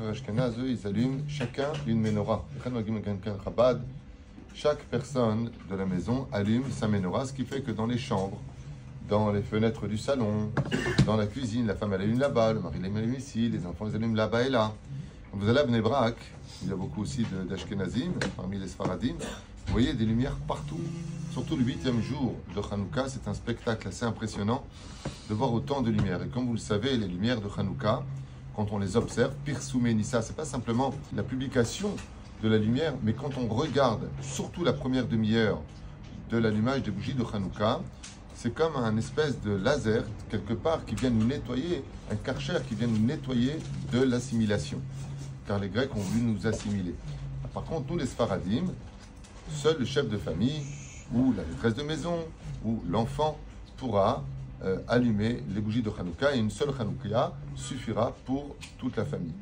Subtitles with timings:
[0.00, 2.44] frères Ashkenaz, eux, ils allument chacun une menorah.
[4.54, 8.40] Chaque personne de la maison allume sa menorah, ce qui fait que dans les chambres,
[9.08, 10.50] dans les fenêtres du salon,
[11.06, 13.96] dans la cuisine, la femme elle allume là-bas, le mari allume ici, les enfants ils
[13.96, 14.72] allument là-bas et là.
[15.32, 16.16] Vous allez à Bnebrak,
[16.62, 19.14] il y a beaucoup aussi d'Ashkenazim, parmi les Sfaradim,
[19.66, 20.80] vous voyez des lumières partout.
[21.32, 24.64] Surtout le huitième jour de Hanouka, c'est un spectacle assez impressionnant
[25.28, 26.22] de voir autant de lumières.
[26.22, 28.02] Et comme vous le savez, les lumières de Hanouka,
[28.54, 31.94] quand on les observe, Pirsumé Nissa, c'est pas simplement la publication
[32.42, 35.60] de la lumière, mais quand on regarde surtout la première demi-heure
[36.30, 37.80] de l'allumage des bougies de Hanouka,
[38.34, 42.74] c'est comme un espèce de laser quelque part qui vient nous nettoyer, un karcher qui
[42.74, 43.58] vient nous nettoyer
[43.92, 44.80] de l'assimilation.
[45.46, 46.94] Car les Grecs ont voulu nous assimiler.
[47.52, 48.64] Par contre, nous les Sfaradim,
[49.52, 50.62] seul le chef de famille
[51.12, 52.18] ou la maîtresse de maison
[52.64, 53.36] ou l'enfant
[53.76, 54.24] pourra
[54.64, 59.34] euh, allumer les bougies de Hanouka et une seule Hanouka suffira pour toute la famille.